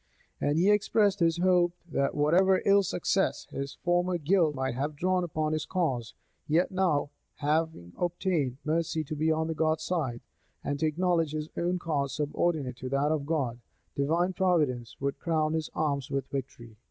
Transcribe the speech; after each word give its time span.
And 0.39 0.57
he 0.57 0.71
expressed 0.71 1.19
his 1.19 1.37
hope, 1.37 1.73
that 1.91 2.15
whatever 2.15 2.63
ill 2.65 2.81
success 2.81 3.45
his 3.51 3.75
former 3.83 4.17
guilt 4.17 4.55
might 4.55 4.73
have 4.73 4.95
drawn 4.95 5.23
upon 5.23 5.53
his 5.53 5.67
cause, 5.67 6.15
yet 6.47 6.71
now, 6.71 7.11
having 7.35 7.93
obtained 7.95 8.57
mercy 8.65 9.03
to 9.03 9.15
be 9.15 9.31
on 9.31 9.47
God's 9.53 9.83
side, 9.83 10.21
and 10.63 10.79
to 10.79 10.87
acknowledge 10.87 11.33
his 11.33 11.49
own 11.55 11.77
cause 11.77 12.15
subordinate 12.15 12.77
to 12.77 12.89
that 12.89 13.11
of 13.11 13.27
God, 13.27 13.59
divine 13.95 14.33
providence 14.33 14.97
would 14.99 15.19
crown 15.19 15.53
his 15.53 15.69
arms 15.75 16.09
with 16.09 16.25
victory. 16.29 16.77